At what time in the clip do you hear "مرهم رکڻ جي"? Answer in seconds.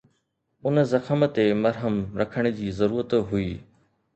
1.65-2.67